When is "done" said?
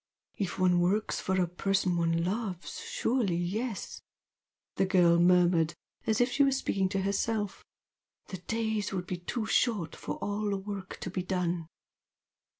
11.21-11.67